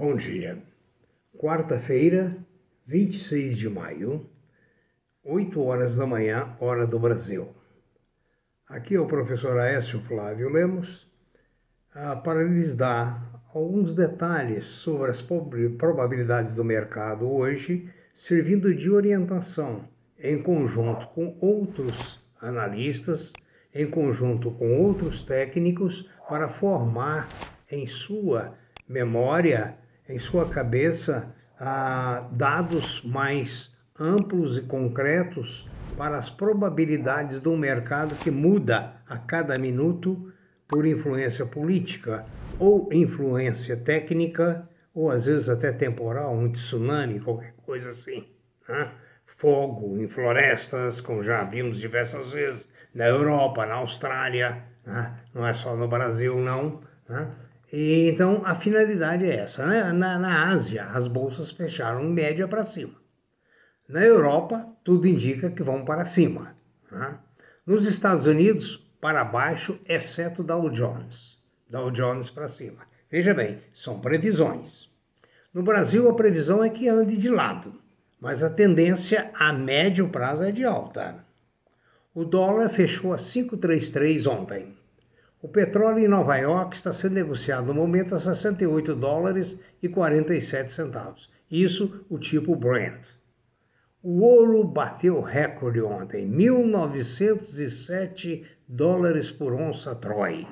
Bom 0.00 0.16
dia. 0.16 0.56
Quarta-feira, 1.36 2.34
26 2.86 3.58
de 3.58 3.68
maio, 3.68 4.26
8 5.22 5.60
horas 5.60 5.96
da 5.98 6.06
manhã, 6.06 6.56
hora 6.58 6.86
do 6.86 6.98
Brasil. 6.98 7.48
Aqui 8.66 8.94
é 8.94 8.98
o 8.98 9.06
professor 9.06 9.58
Aécio 9.58 10.00
Flávio 10.00 10.48
Lemos 10.48 11.06
ah, 11.94 12.16
para 12.16 12.42
lhes 12.42 12.74
dar 12.74 13.44
alguns 13.52 13.94
detalhes 13.94 14.64
sobre 14.64 15.10
as 15.10 15.20
probabilidades 15.20 16.54
do 16.54 16.64
mercado 16.64 17.30
hoje, 17.30 17.86
servindo 18.14 18.74
de 18.74 18.90
orientação 18.90 19.86
em 20.18 20.42
conjunto 20.42 21.08
com 21.08 21.36
outros 21.42 22.24
analistas, 22.40 23.34
em 23.74 23.86
conjunto 23.86 24.50
com 24.52 24.80
outros 24.80 25.22
técnicos, 25.22 26.08
para 26.26 26.48
formar 26.48 27.28
em 27.70 27.86
sua 27.86 28.54
memória, 28.88 29.78
em 30.10 30.18
sua 30.18 30.48
cabeça, 30.48 31.34
ah, 31.58 32.28
dados 32.32 33.02
mais 33.04 33.74
amplos 33.98 34.58
e 34.58 34.62
concretos 34.62 35.68
para 35.96 36.16
as 36.16 36.30
probabilidades 36.30 37.40
de 37.40 37.48
um 37.48 37.56
mercado 37.56 38.14
que 38.14 38.30
muda 38.30 38.94
a 39.08 39.18
cada 39.18 39.58
minuto 39.58 40.32
por 40.66 40.86
influência 40.86 41.44
política 41.44 42.24
ou 42.58 42.88
influência 42.92 43.76
técnica, 43.76 44.68
ou 44.94 45.10
às 45.10 45.26
vezes 45.26 45.48
até 45.48 45.72
temporal, 45.72 46.34
um 46.34 46.50
tsunami, 46.52 47.20
qualquer 47.20 47.54
coisa 47.64 47.90
assim. 47.90 48.26
Né? 48.68 48.90
Fogo 49.26 49.98
em 49.98 50.08
florestas, 50.08 51.00
como 51.00 51.22
já 51.22 51.42
vimos 51.44 51.78
diversas 51.78 52.32
vezes, 52.32 52.70
na 52.94 53.06
Europa, 53.06 53.66
na 53.66 53.74
Austrália, 53.74 54.62
né? 54.84 55.14
não 55.34 55.46
é 55.46 55.52
só 55.52 55.76
no 55.76 55.88
Brasil, 55.88 56.38
não. 56.38 56.80
Né? 57.08 57.30
E, 57.72 58.08
então, 58.08 58.42
a 58.44 58.54
finalidade 58.56 59.24
é 59.24 59.36
essa. 59.36 59.64
Né? 59.66 59.92
Na, 59.92 60.18
na 60.18 60.48
Ásia, 60.48 60.86
as 60.86 61.06
bolsas 61.06 61.50
fecharam 61.50 62.02
em 62.04 62.12
média 62.12 62.48
para 62.48 62.64
cima. 62.64 62.94
Na 63.88 64.04
Europa, 64.04 64.66
tudo 64.84 65.06
indica 65.06 65.50
que 65.50 65.62
vão 65.62 65.84
para 65.84 66.04
cima. 66.04 66.54
Né? 66.90 67.18
Nos 67.66 67.86
Estados 67.86 68.26
Unidos, 68.26 68.76
para 69.00 69.24
baixo, 69.24 69.78
exceto 69.86 70.42
Dow 70.42 70.68
Jones. 70.70 71.38
Dow 71.68 71.90
Jones 71.90 72.30
para 72.30 72.48
cima. 72.48 72.82
Veja 73.10 73.34
bem, 73.34 73.60
são 73.72 74.00
previsões. 74.00 74.88
No 75.52 75.62
Brasil, 75.62 76.08
a 76.08 76.14
previsão 76.14 76.62
é 76.62 76.70
que 76.70 76.88
ande 76.88 77.16
de 77.16 77.28
lado, 77.28 77.74
mas 78.20 78.42
a 78.42 78.50
tendência 78.50 79.30
a 79.34 79.52
médio 79.52 80.08
prazo 80.08 80.44
é 80.44 80.52
de 80.52 80.64
alta. 80.64 81.24
O 82.14 82.24
dólar 82.24 82.68
fechou 82.70 83.12
a 83.12 83.16
5,33 83.16 84.30
ontem. 84.30 84.76
O 85.42 85.48
petróleo 85.48 86.04
em 86.04 86.08
Nova 86.08 86.36
York 86.36 86.76
está 86.76 86.92
sendo 86.92 87.14
negociado 87.14 87.68
no 87.68 87.74
momento 87.74 88.14
a 88.14 88.20
68 88.20 88.94
dólares 88.94 89.58
e 89.82 89.88
47 89.88 90.70
centavos. 90.70 91.30
Isso 91.50 92.04
o 92.10 92.18
tipo 92.18 92.54
Brent. 92.54 93.06
O 94.02 94.20
ouro 94.20 94.62
bateu 94.64 95.22
recorde 95.22 95.80
ontem, 95.80 96.26
1907 96.26 98.46
dólares 98.68 99.30
por 99.30 99.54
onça 99.54 99.94
Troy. 99.94 100.46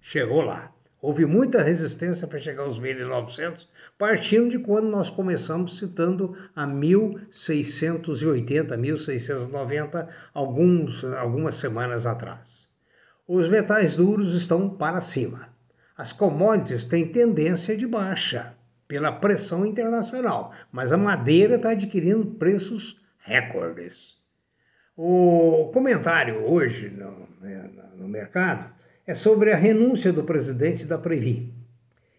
Chegou 0.00 0.42
lá. 0.42 0.72
Houve 1.00 1.26
muita 1.26 1.60
resistência 1.60 2.28
para 2.28 2.38
chegar 2.38 2.62
aos 2.62 2.78
1900, 2.78 3.68
partindo 3.98 4.50
de 4.50 4.60
quando 4.60 4.88
nós 4.88 5.10
começamos 5.10 5.78
citando 5.78 6.36
a 6.54 6.64
1680, 6.64 8.76
1690, 8.76 10.08
alguns, 10.32 11.02
algumas 11.02 11.56
semanas 11.56 12.06
atrás. 12.06 12.71
Os 13.34 13.48
metais 13.48 13.96
duros 13.96 14.34
estão 14.34 14.68
para 14.68 15.00
cima. 15.00 15.48
As 15.96 16.12
commodities 16.12 16.84
têm 16.84 17.08
tendência 17.08 17.74
de 17.74 17.86
baixa 17.86 18.52
pela 18.86 19.10
pressão 19.10 19.64
internacional, 19.64 20.52
mas 20.70 20.92
a 20.92 20.98
madeira 20.98 21.54
está 21.54 21.70
adquirindo 21.70 22.26
preços 22.26 23.00
recordes. 23.24 24.18
O 24.94 25.70
comentário 25.72 26.44
hoje 26.44 26.90
no, 26.90 27.26
né, 27.40 27.70
no 27.96 28.06
mercado 28.06 28.70
é 29.06 29.14
sobre 29.14 29.50
a 29.50 29.56
renúncia 29.56 30.12
do 30.12 30.24
presidente 30.24 30.84
da 30.84 30.98
Previ. 30.98 31.54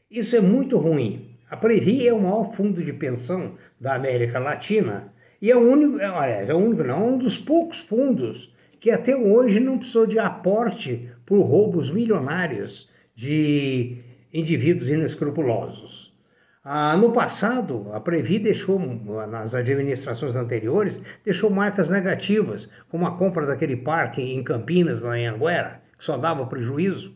Isso 0.09 0.35
é 0.35 0.41
muito 0.41 0.79
ruim. 0.79 1.38
A 1.47 1.56
Previ 1.56 2.07
é 2.07 2.12
o 2.12 2.23
maior 2.23 2.56
fundo 2.56 2.84
de 2.84 2.91
pensão 2.91 3.56
da 3.79 3.94
América 3.94 4.40
Latina 4.40 5.13
e 5.40 5.52
é 5.52 5.56
o 5.56 5.59
único, 5.59 5.97
aliás, 5.97 6.50
é 6.50 6.56
o 6.56 6.57
único, 6.57 6.84
não, 6.84 6.97
é 6.97 7.03
um 7.03 7.18
dos 7.19 7.38
poucos 7.38 7.78
fundos 7.78 8.52
que 8.84 8.92
até 8.92 9.16
hoje 9.16 9.62
não 9.62 9.78
precisou 9.78 10.06
de 10.06 10.20
aporte 10.20 11.10
por 11.26 11.42
roubos 11.44 11.90
milionários 11.90 12.90
de 13.16 13.96
indivíduos 14.34 14.90
inescrupulosos. 14.90 16.14
Ah, 16.62 16.98
no 16.98 17.14
passado, 17.14 17.90
a 17.94 18.02
Previ 18.02 18.40
deixou, 18.40 18.78
nas 18.78 19.56
administrações 19.56 20.36
anteriores, 20.36 21.02
deixou 21.24 21.50
marcas 21.50 21.90
negativas, 21.90 22.70
como 22.90 23.08
a 23.08 23.18
compra 23.18 23.46
daquele 23.46 23.78
parque 23.78 24.22
em 24.22 24.44
Campinas, 24.44 25.02
na 25.02 25.12
Anhanguera, 25.12 25.82
que 25.98 26.04
só 26.04 26.18
dava 26.18 26.46
prejuízo, 26.46 27.16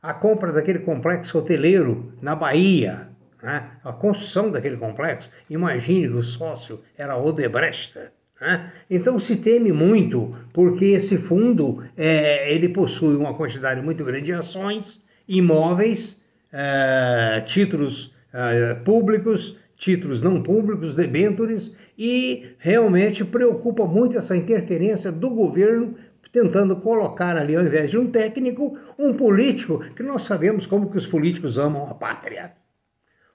a 0.00 0.14
compra 0.14 0.50
daquele 0.50 0.78
complexo 0.78 1.36
hoteleiro 1.36 2.14
na 2.22 2.34
Bahia, 2.34 3.10
né? 3.42 3.72
a 3.84 3.92
construção 3.92 4.50
daquele 4.50 4.78
complexo. 4.78 5.28
Imagine 5.50 6.08
que 6.08 6.14
o 6.14 6.22
sócio 6.22 6.80
era 6.96 7.18
Odebrecht. 7.18 7.98
Né? 8.42 8.72
Então 8.90 9.20
se 9.20 9.36
teme 9.36 9.70
muito, 9.70 10.34
porque 10.52 10.86
esse 10.86 11.16
fundo 11.16 11.84
é, 11.96 12.52
ele 12.52 12.68
possui 12.68 13.14
uma 13.14 13.34
quantidade 13.34 13.80
muito 13.80 14.04
grande 14.04 14.24
de 14.24 14.32
ações, 14.32 15.00
imóveis, 15.28 16.20
é, 16.52 17.40
títulos 17.46 18.12
é, 18.34 18.74
públicos, 18.74 19.56
títulos 19.76 20.20
não 20.20 20.42
públicos, 20.42 20.92
debêntures, 20.92 21.72
e 21.96 22.56
realmente 22.58 23.24
preocupa 23.24 23.86
muito 23.86 24.18
essa 24.18 24.36
interferência 24.36 25.12
do 25.12 25.30
governo 25.30 25.94
tentando 26.32 26.74
colocar 26.80 27.36
ali, 27.36 27.54
ao 27.54 27.62
invés 27.62 27.90
de 27.90 27.98
um 27.98 28.10
técnico, 28.10 28.76
um 28.98 29.14
político, 29.14 29.84
que 29.94 30.02
nós 30.02 30.22
sabemos 30.22 30.66
como 30.66 30.90
que 30.90 30.96
os 30.96 31.06
políticos 31.06 31.58
amam 31.58 31.88
a 31.88 31.94
pátria. 31.94 32.54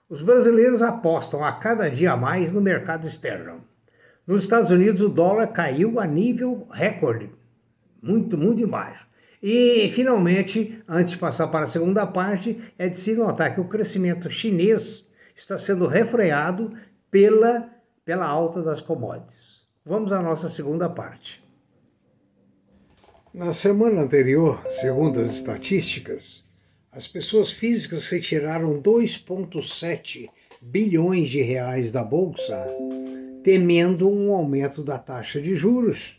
Os 0.10 0.22
brasileiros 0.22 0.82
apostam 0.82 1.46
a 1.46 1.54
cada 1.54 1.90
dia 1.90 2.18
mais 2.18 2.52
no 2.52 2.60
mercado 2.60 3.08
externo. 3.08 3.62
Nos 4.28 4.44
Estados 4.44 4.72
Unidos, 4.72 5.00
o 5.00 5.08
dólar 5.08 5.48
caiu 5.48 6.02
a 6.02 6.06
nível 6.06 6.68
recorde, 6.70 7.32
muito, 8.02 8.38
muito 8.38 8.62
embaixo. 8.62 9.08
E, 9.42 9.90
finalmente, 9.96 10.84
antes 10.86 11.14
de 11.14 11.18
passar 11.18 11.48
para 11.48 11.64
a 11.64 11.68
segunda 11.68 12.06
parte, 12.06 12.60
é 12.78 12.90
de 12.90 13.00
se 13.00 13.16
notar 13.16 13.56
que 13.56 13.62
o 13.62 13.70
crescimento 13.70 14.30
chinês 14.30 15.10
está 15.34 15.58
sendo 15.58 15.88
refreado 15.88 16.74
pela, 17.10 17.70
pela 18.04 18.26
alta 18.26 18.62
das 18.62 18.82
commodities. 18.82 19.62
Vamos 19.86 20.12
à 20.12 20.22
nossa 20.22 20.50
segunda 20.50 20.90
parte. 20.90 21.42
Na 23.34 23.54
semana 23.54 24.02
anterior, 24.02 24.62
segundo 24.72 25.22
as 25.22 25.30
estatísticas, 25.30 26.44
as 26.92 27.08
pessoas 27.08 27.52
físicas 27.52 28.10
retiraram 28.10 28.82
2,7 28.82 30.30
bilhões 30.62 31.30
de 31.30 31.42
reais 31.42 31.94
da 31.94 32.04
Bolsa 32.04 32.66
temendo 33.48 34.10
um 34.10 34.34
aumento 34.34 34.84
da 34.84 35.00
taxa 35.00 35.42
de 35.42 35.56
juros, 35.56 36.18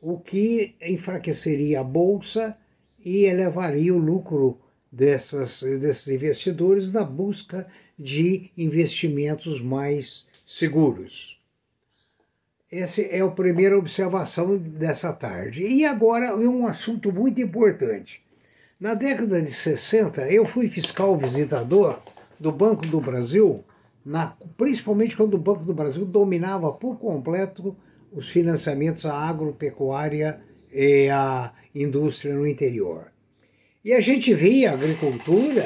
o 0.00 0.16
que 0.16 0.76
enfraqueceria 0.80 1.80
a 1.80 1.82
bolsa 1.82 2.56
e 3.04 3.24
elevaria 3.24 3.92
o 3.92 3.98
lucro 3.98 4.56
dessas, 4.92 5.60
desses 5.80 6.06
investidores 6.06 6.92
na 6.92 7.02
busca 7.02 7.66
de 7.98 8.52
investimentos 8.56 9.60
mais 9.60 10.28
seguros. 10.46 11.36
Essa 12.70 13.02
é 13.02 13.22
a 13.22 13.28
primeira 13.28 13.76
observação 13.76 14.56
dessa 14.56 15.12
tarde. 15.12 15.66
E 15.66 15.84
agora 15.84 16.36
um 16.36 16.64
assunto 16.68 17.12
muito 17.12 17.40
importante. 17.40 18.22
Na 18.78 18.94
década 18.94 19.42
de 19.42 19.50
60, 19.50 20.30
eu 20.30 20.46
fui 20.46 20.68
fiscal 20.68 21.18
visitador 21.18 22.00
do 22.38 22.52
Banco 22.52 22.86
do 22.86 23.00
Brasil 23.00 23.64
na, 24.06 24.36
principalmente 24.56 25.16
quando 25.16 25.34
o 25.34 25.38
Banco 25.38 25.64
do 25.64 25.74
Brasil 25.74 26.06
dominava 26.06 26.72
por 26.72 26.96
completo 26.96 27.76
os 28.12 28.28
financiamentos 28.28 29.04
à 29.04 29.14
agropecuária 29.14 30.40
e 30.72 31.08
à 31.10 31.52
indústria 31.74 32.32
no 32.32 32.46
interior. 32.46 33.10
E 33.84 33.92
a 33.92 34.00
gente 34.00 34.32
via 34.32 34.70
a 34.70 34.74
agricultura 34.74 35.64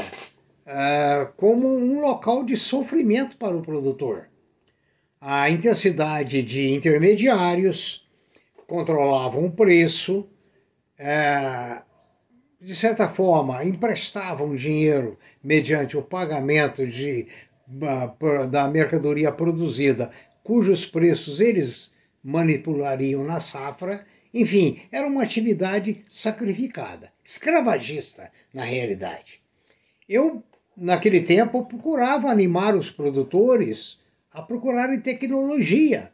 uh, 0.67 1.33
como 1.37 1.69
um 1.69 2.01
local 2.01 2.43
de 2.43 2.57
sofrimento 2.57 3.37
para 3.37 3.55
o 3.55 3.63
produtor. 3.63 4.29
A 5.21 5.51
intensidade 5.51 6.43
de 6.43 6.71
intermediários 6.71 8.09
controlavam 8.67 9.45
o 9.45 9.53
preço, 9.53 10.27
uh, 10.99 11.83
de 12.59 12.75
certa 12.75 13.07
forma, 13.09 13.63
emprestavam 13.65 14.57
dinheiro 14.57 15.19
mediante 15.43 15.97
o 15.97 16.03
pagamento 16.03 16.87
de 16.87 17.27
da 18.51 18.69
mercadoria 18.69 19.31
produzida, 19.31 20.11
cujos 20.43 20.85
preços 20.85 21.41
eles 21.41 21.95
manipulariam 22.23 23.25
na 23.25 23.41
safra. 23.41 24.05
Enfim, 24.33 24.83
era 24.91 25.07
uma 25.07 25.23
atividade 25.23 26.05
sacrificada, 26.09 27.13
escravagista 27.25 28.31
na 28.53 28.65
realidade. 28.65 29.41
Eu 30.09 30.43
naquele 30.81 31.21
tempo, 31.21 31.67
procurava 31.67 32.31
animar 32.31 32.75
os 32.75 32.91
produtores 32.91 33.99
a 34.33 34.41
procurarem 34.41 34.99
tecnologia 34.99 36.11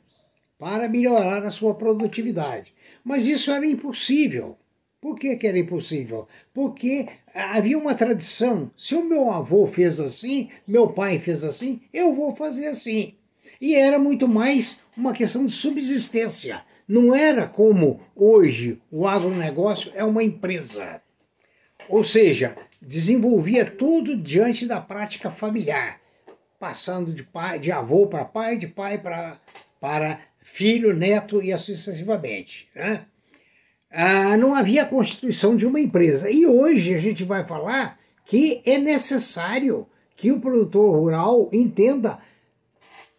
para 0.58 0.88
melhorar 0.88 1.44
a 1.44 1.50
sua 1.50 1.74
produtividade. 1.74 2.74
Mas 3.04 3.28
isso 3.28 3.52
era 3.52 3.64
impossível. 3.64 4.58
Por 5.06 5.20
que, 5.20 5.36
que 5.36 5.46
era 5.46 5.56
impossível? 5.56 6.26
Porque 6.52 7.06
havia 7.32 7.78
uma 7.78 7.94
tradição. 7.94 8.72
Se 8.76 8.96
o 8.96 9.04
meu 9.04 9.30
avô 9.30 9.64
fez 9.64 10.00
assim, 10.00 10.50
meu 10.66 10.88
pai 10.88 11.20
fez 11.20 11.44
assim, 11.44 11.80
eu 11.92 12.12
vou 12.12 12.34
fazer 12.34 12.66
assim. 12.66 13.14
E 13.60 13.76
era 13.76 14.00
muito 14.00 14.26
mais 14.26 14.80
uma 14.96 15.12
questão 15.12 15.46
de 15.46 15.52
subsistência. 15.52 16.64
Não 16.88 17.14
era 17.14 17.46
como 17.46 18.00
hoje 18.16 18.82
o 18.90 19.06
agronegócio 19.06 19.92
é 19.94 20.02
uma 20.02 20.24
empresa. 20.24 21.00
Ou 21.88 22.02
seja, 22.02 22.56
desenvolvia 22.82 23.64
tudo 23.64 24.16
diante 24.16 24.66
da 24.66 24.80
prática 24.80 25.30
familiar, 25.30 26.00
passando 26.58 27.12
de 27.12 27.22
pai, 27.22 27.60
de 27.60 27.70
avô 27.70 28.08
para 28.08 28.24
pai, 28.24 28.56
de 28.58 28.66
pai 28.66 28.98
para, 28.98 30.20
filho, 30.40 30.92
neto 30.92 31.40
e 31.40 31.52
assim 31.52 31.76
sucessivamente. 31.76 32.68
Né? 32.74 33.06
Ah, 33.90 34.36
não 34.36 34.54
havia 34.54 34.82
a 34.82 34.86
constituição 34.86 35.56
de 35.56 35.66
uma 35.66 35.80
empresa. 35.80 36.30
E 36.30 36.46
hoje 36.46 36.94
a 36.94 36.98
gente 36.98 37.24
vai 37.24 37.44
falar 37.44 37.98
que 38.24 38.60
é 38.64 38.78
necessário 38.78 39.86
que 40.16 40.32
o 40.32 40.40
produtor 40.40 40.94
rural 40.94 41.48
entenda 41.52 42.18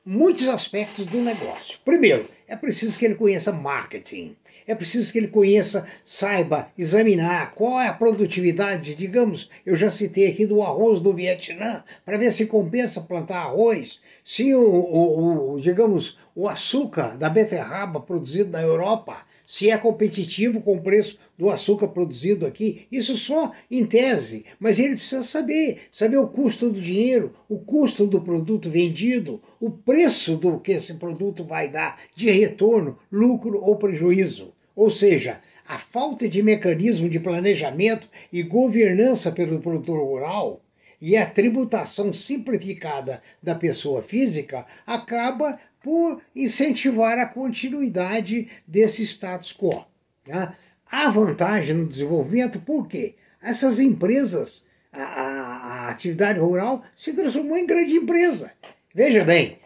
muitos 0.05 0.47
aspectos 0.47 1.05
do 1.05 1.17
negócio. 1.19 1.77
Primeiro, 1.83 2.25
é 2.47 2.55
preciso 2.55 2.97
que 2.97 3.05
ele 3.05 3.15
conheça 3.15 3.51
marketing. 3.51 4.35
É 4.65 4.75
preciso 4.75 5.13
que 5.13 5.17
ele 5.17 5.29
conheça, 5.29 5.87
saiba 6.03 6.69
examinar 6.77 7.53
qual 7.55 7.79
é 7.79 7.87
a 7.87 7.93
produtividade, 7.93 8.95
digamos, 8.95 9.49
eu 9.65 9.77
já 9.77 9.89
citei 9.89 10.29
aqui 10.29 10.45
do 10.45 10.61
arroz 10.61 10.99
do 10.99 11.13
Vietnã, 11.13 11.85
para 12.03 12.17
ver 12.17 12.33
se 12.33 12.45
compensa 12.45 12.99
plantar 12.99 13.43
arroz, 13.43 14.01
se 14.25 14.53
o, 14.53 14.61
o, 14.61 15.53
o, 15.53 15.61
digamos, 15.61 16.19
o 16.35 16.49
açúcar 16.49 17.17
da 17.17 17.29
beterraba 17.29 18.01
produzido 18.01 18.51
na 18.51 18.61
Europa 18.61 19.25
se 19.47 19.71
é 19.71 19.77
competitivo 19.77 20.61
com 20.61 20.75
o 20.75 20.81
preço 20.81 21.17
do 21.38 21.49
açúcar 21.49 21.88
produzido 21.88 22.45
aqui, 22.45 22.85
isso 22.91 23.17
só 23.17 23.53
em 23.71 23.85
tese, 23.85 24.45
mas 24.59 24.77
ele 24.77 24.97
precisa 24.97 25.23
saber, 25.23 25.83
saber 25.89 26.17
o 26.17 26.27
custo 26.27 26.69
do 26.69 26.81
dinheiro, 26.81 27.31
o 27.47 27.57
custo 27.57 28.05
do 28.05 28.19
produto 28.19 28.69
vendido, 28.69 29.41
o 29.57 29.71
preço 29.71 30.35
do 30.35 30.59
que 30.59 30.73
esse 30.73 30.95
produto 30.95 31.45
vai 31.45 31.69
dar 31.69 31.97
de 32.13 32.29
retorno, 32.29 32.99
lucro 33.09 33.63
ou 33.63 33.77
prejuízo. 33.77 34.53
Ou 34.75 34.91
seja, 34.91 35.39
a 35.65 35.77
falta 35.77 36.27
de 36.27 36.44
mecanismo 36.44 37.09
de 37.09 37.19
planejamento 37.19 38.09
e 38.31 38.44
governança 38.44 39.31
pelo 39.31 39.61
produtor 39.61 39.99
rural 39.99 40.61
e 40.99 41.15
a 41.15 41.25
tributação 41.25 42.11
simplificada 42.11 43.21
da 43.41 43.55
pessoa 43.55 44.01
física 44.01 44.65
acaba 44.85 45.57
por 45.87 46.21
incentivar 46.35 47.17
a 47.17 47.25
continuidade 47.25 48.49
desse 48.67 49.03
status 49.03 49.53
quo. 49.53 49.85
Né? 50.27 50.53
Há 50.91 51.09
vantagem 51.09 51.77
no 51.77 51.87
desenvolvimento 51.87 52.59
porque 52.59 53.15
essas 53.41 53.79
empresas, 53.79 54.67
a, 54.91 55.01
a, 55.01 55.85
a 55.85 55.89
atividade 55.89 56.39
rural 56.39 56.83
se 56.93 57.13
transformou 57.13 57.57
em 57.57 57.65
grande 57.65 57.95
empresa. 57.95 58.51
Veja 58.93 59.23
bem, 59.23 59.59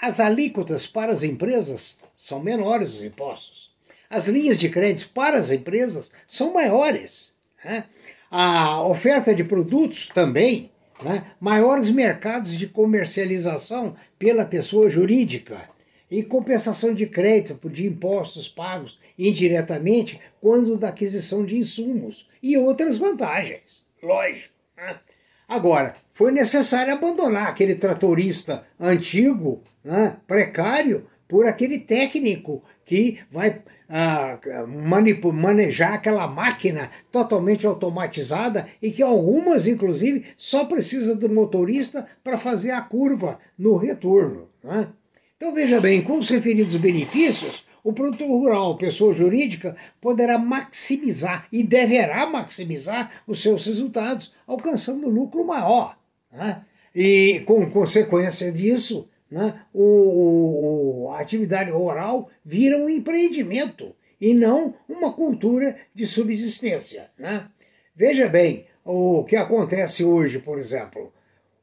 as 0.00 0.18
alíquotas 0.18 0.86
para 0.86 1.12
as 1.12 1.22
empresas 1.22 2.00
são 2.16 2.42
menores 2.42 2.94
os 2.94 3.04
impostos. 3.04 3.70
As 4.08 4.28
linhas 4.28 4.58
de 4.58 4.70
crédito 4.70 5.10
para 5.12 5.36
as 5.36 5.50
empresas 5.50 6.10
são 6.26 6.54
maiores. 6.54 7.34
Né? 7.62 7.84
A 8.30 8.80
oferta 8.80 9.34
de 9.34 9.44
produtos 9.44 10.06
também 10.06 10.70
né? 11.02 11.32
maiores 11.40 11.90
mercados 11.90 12.52
de 12.52 12.66
comercialização 12.66 13.94
pela 14.18 14.44
pessoa 14.44 14.88
jurídica 14.88 15.68
e 16.10 16.22
compensação 16.22 16.94
de 16.94 17.06
crédito 17.06 17.68
de 17.68 17.86
impostos 17.86 18.48
pagos 18.48 18.98
indiretamente 19.18 20.20
quando 20.40 20.76
da 20.76 20.88
aquisição 20.88 21.44
de 21.44 21.56
insumos 21.58 22.28
e 22.42 22.56
outras 22.56 22.96
vantagens, 22.96 23.84
lógico. 24.02 24.52
Né? 24.76 24.96
Agora, 25.48 25.94
foi 26.12 26.32
necessário 26.32 26.92
abandonar 26.92 27.48
aquele 27.48 27.74
tratorista 27.74 28.66
antigo, 28.80 29.62
né, 29.84 30.16
precário, 30.26 31.06
por 31.28 31.46
aquele 31.46 31.78
técnico 31.78 32.62
que 32.84 33.18
vai 33.30 33.60
ah, 33.88 34.38
manejar 35.32 35.94
aquela 35.94 36.26
máquina 36.26 36.90
totalmente 37.10 37.66
automatizada 37.66 38.68
e 38.80 38.90
que 38.90 39.02
algumas, 39.02 39.66
inclusive, 39.66 40.24
só 40.36 40.64
precisa 40.64 41.14
do 41.14 41.28
motorista 41.28 42.06
para 42.22 42.38
fazer 42.38 42.70
a 42.70 42.80
curva 42.80 43.38
no 43.58 43.76
retorno. 43.76 44.48
Né? 44.62 44.88
Então 45.36 45.52
veja 45.52 45.80
bem, 45.80 46.02
com 46.02 46.18
os 46.18 46.28
referidos 46.28 46.76
benefícios, 46.76 47.66
o 47.84 47.92
produtor 47.92 48.26
rural, 48.26 48.76
pessoa 48.76 49.14
jurídica, 49.14 49.76
poderá 50.00 50.38
maximizar 50.38 51.46
e 51.52 51.62
deverá 51.62 52.26
maximizar 52.26 53.22
os 53.26 53.40
seus 53.40 53.64
resultados, 53.66 54.34
alcançando 54.46 55.08
lucro 55.08 55.44
maior. 55.46 55.96
Né? 56.32 56.62
E 56.94 57.42
com 57.46 57.70
consequência 57.70 58.50
disso, 58.50 59.08
né, 59.30 59.62
o, 59.72 61.10
a 61.12 61.20
atividade 61.20 61.70
rural 61.70 62.30
vira 62.44 62.78
um 62.78 62.88
empreendimento 62.88 63.94
e 64.20 64.32
não 64.32 64.74
uma 64.88 65.12
cultura 65.12 65.76
de 65.94 66.06
subsistência. 66.06 67.10
Né? 67.18 67.48
Veja 67.94 68.28
bem 68.28 68.66
o 68.84 69.24
que 69.24 69.36
acontece 69.36 70.04
hoje, 70.04 70.38
por 70.38 70.58
exemplo. 70.58 71.12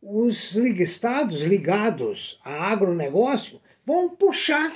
Os 0.02 0.56
estados 0.56 1.42
ligados 1.42 2.40
a 2.44 2.72
agronegócio 2.72 3.62
vão 3.86 4.10
puxar 4.10 4.74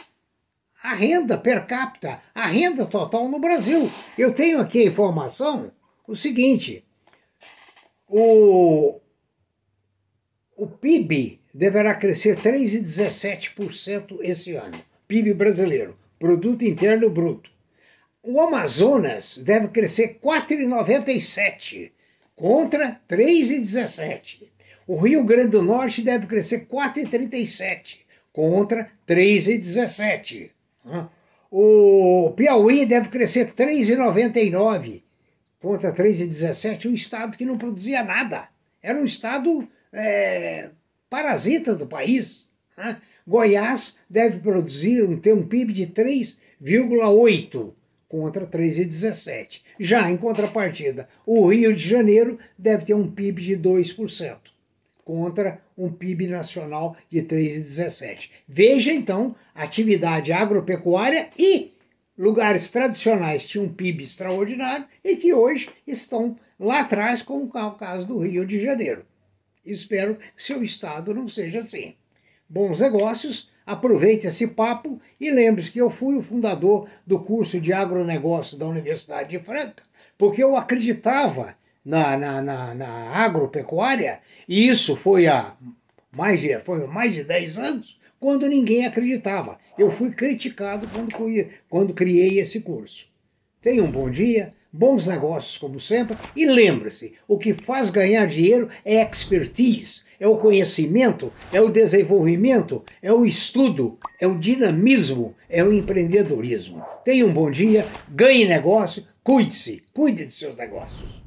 a 0.81 0.93
renda 0.93 1.37
per 1.37 1.65
capita, 1.65 2.21
a 2.33 2.45
renda 2.45 2.85
total 2.85 3.27
no 3.27 3.39
Brasil. 3.39 3.89
Eu 4.17 4.33
tenho 4.33 4.61
aqui 4.61 4.79
a 4.79 4.85
informação, 4.85 5.71
o 6.07 6.15
seguinte, 6.15 6.85
o, 8.07 9.01
o 10.55 10.67
PIB 10.67 11.41
deverá 11.57 11.95
crescer 11.95 12.37
3,17% 12.37 14.19
esse 14.21 14.53
ano. 14.53 14.77
PIB 15.07 15.33
brasileiro, 15.33 15.97
Produto 16.19 16.63
Interno 16.63 17.09
Bruto. 17.09 17.49
O 18.21 18.39
Amazonas 18.39 19.39
deve 19.39 19.69
crescer 19.69 20.19
4,97% 20.23 21.89
contra 22.35 23.01
3,17%. 23.09 24.47
O 24.85 24.97
Rio 24.97 25.23
Grande 25.23 25.49
do 25.49 25.63
Norte 25.63 26.03
deve 26.03 26.27
crescer 26.27 26.67
4,37% 26.67 27.97
contra 28.31 28.91
3,17%. 29.07 30.51
O 31.49 32.33
Piauí 32.35 32.85
deve 32.85 33.09
crescer 33.09 33.53
3,99% 33.53 35.01
contra 35.59 35.91
3,17%, 35.91 36.85
um 36.85 36.93
estado 36.93 37.35
que 37.35 37.45
não 37.45 37.57
produzia 37.57 38.03
nada. 38.03 38.47
Era 38.81 38.99
um 38.99 39.05
estado 39.05 39.67
é, 39.91 40.69
parasita 41.09 41.75
do 41.75 41.85
país. 41.85 42.47
Né? 42.77 43.01
Goiás 43.25 43.97
deve 44.09 44.39
produzir 44.39 45.05
ter 45.19 45.33
um 45.33 45.45
PIB 45.45 45.73
de 45.73 45.87
3,8 45.87 47.73
contra 48.07 48.47
3,17. 48.47 49.61
Já 49.79 50.09
em 50.09 50.17
contrapartida, 50.17 51.09
o 51.25 51.47
Rio 51.47 51.73
de 51.73 51.87
Janeiro 51.87 52.39
deve 52.57 52.85
ter 52.85 52.93
um 52.93 53.11
PIB 53.11 53.41
de 53.41 53.57
2% 53.57 54.37
contra 55.03 55.61
um 55.77 55.89
PIB 55.89 56.27
nacional 56.27 56.97
de 57.09 57.21
3,17. 57.21 58.29
Veja 58.47 58.91
então 58.91 59.35
atividade 59.55 60.33
agropecuária 60.33 61.29
e 61.37 61.73
lugares 62.17 62.69
tradicionais 62.71 63.45
tinham 63.45 63.65
um 63.65 63.73
PIB 63.73 64.03
extraordinário 64.03 64.85
e 65.03 65.15
que 65.15 65.33
hoje 65.33 65.69
estão 65.85 66.37
lá 66.59 66.81
atrás, 66.81 67.21
como 67.21 67.49
é 67.55 67.63
o 67.63 67.71
caso 67.71 68.07
do 68.07 68.19
Rio 68.19 68.45
de 68.45 68.59
Janeiro. 68.59 69.05
Espero 69.71 70.15
que 70.35 70.43
seu 70.43 70.63
estado 70.63 71.13
não 71.13 71.27
seja 71.27 71.59
assim. 71.59 71.95
Bons 72.49 72.79
negócios, 72.79 73.49
aproveite 73.65 74.27
esse 74.27 74.47
papo 74.47 75.01
e 75.19 75.29
lembre-se 75.29 75.71
que 75.71 75.81
eu 75.81 75.89
fui 75.89 76.15
o 76.15 76.21
fundador 76.21 76.87
do 77.05 77.19
curso 77.19 77.59
de 77.59 77.73
agronegócio 77.73 78.57
da 78.57 78.65
Universidade 78.65 79.29
de 79.29 79.39
Franca, 79.39 79.83
porque 80.17 80.41
eu 80.41 80.55
acreditava 80.55 81.55
na, 81.83 82.17
na, 82.17 82.41
na, 82.41 82.73
na 82.73 82.87
agropecuária, 83.15 84.19
e 84.47 84.67
isso 84.67 84.95
foi 84.95 85.27
há 85.27 85.55
mais 86.11 86.41
de, 86.41 86.59
foi 86.59 86.85
mais 86.87 87.13
de 87.13 87.23
10 87.23 87.57
anos, 87.57 87.99
quando 88.19 88.47
ninguém 88.47 88.85
acreditava. 88.85 89.59
Eu 89.77 89.91
fui 89.91 90.11
criticado 90.11 90.87
quando, 90.87 91.13
quando 91.69 91.93
criei 91.93 92.39
esse 92.39 92.61
curso. 92.61 93.07
Tenha 93.61 93.83
um 93.83 93.91
bom 93.91 94.09
dia, 94.09 94.53
bons 94.77 95.07
negócios 95.07 95.57
como 95.57 95.79
sempre 95.79 96.15
e 96.35 96.45
lembre-se, 96.45 97.13
o 97.27 97.37
que 97.37 97.53
faz 97.53 97.89
ganhar 97.89 98.27
dinheiro 98.27 98.69
é 98.85 99.01
expertise, 99.01 100.03
é 100.19 100.27
o 100.27 100.37
conhecimento, 100.37 101.33
é 101.51 101.59
o 101.59 101.69
desenvolvimento, 101.69 102.83
é 103.01 103.11
o 103.11 103.25
estudo, 103.25 103.97
é 104.21 104.27
o 104.27 104.37
dinamismo, 104.37 105.35
é 105.49 105.63
o 105.63 105.73
empreendedorismo. 105.73 106.85
Tenha 107.03 107.25
um 107.25 107.33
bom 107.33 107.49
dia, 107.49 107.85
ganhe 108.09 108.45
negócio, 108.45 109.03
cuide-se, 109.23 109.83
cuide 109.93 110.27
de 110.27 110.33
seus 110.33 110.55
negócios. 110.55 111.26